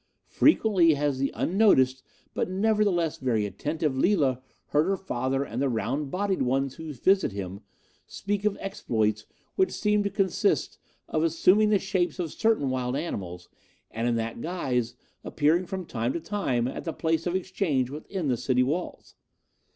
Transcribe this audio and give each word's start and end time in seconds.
Frequently 0.25 0.95
has 0.95 1.19
the 1.19 1.31
unnoticed 1.35 2.01
but 2.33 2.49
nevertheless 2.49 3.19
very 3.19 3.45
attentive 3.45 3.95
Lila 3.95 4.41
heard 4.69 4.87
her 4.87 4.97
father 4.97 5.43
and 5.43 5.61
the 5.61 5.69
round 5.69 6.09
bodied 6.09 6.41
ones 6.41 6.73
who 6.77 6.91
visit 6.91 7.33
him 7.33 7.61
speak 8.07 8.43
of 8.43 8.57
exploits 8.59 9.27
which 9.57 9.69
seem 9.71 10.01
to 10.01 10.09
consist 10.09 10.79
of 11.07 11.21
assuming 11.23 11.69
the 11.69 11.77
shapes 11.77 12.17
of 12.17 12.31
certain 12.33 12.71
wild 12.71 12.95
animals, 12.95 13.47
and 13.91 14.07
in 14.07 14.15
that 14.15 14.41
guise 14.41 14.95
appearing 15.23 15.67
from 15.67 15.85
time 15.85 16.13
to 16.13 16.19
time 16.19 16.67
at 16.67 16.83
the 16.83 16.93
place 16.93 17.27
of 17.27 17.35
exchange 17.35 17.91
within 17.91 18.27
the 18.27 18.37
city 18.37 18.63
walls. 18.63 19.13